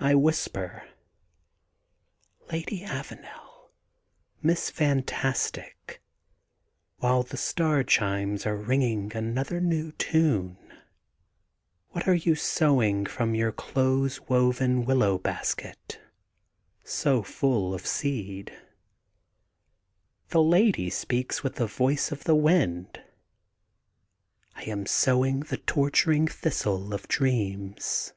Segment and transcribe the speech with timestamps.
[0.00, 0.88] I whisper:
[2.50, 3.70] Lady Avanel,
[4.42, 6.02] Miss Fantas tic,
[6.98, 10.58] while the star chimes are ringing another new tune,
[11.90, 16.00] what are you sowing from your close woven willow basket
[16.82, 18.52] so full of seedt
[20.30, 23.00] The lady speaks with the voice of the wind:—
[24.56, 28.12] ^'I am sowing the torturing thistle of dreams.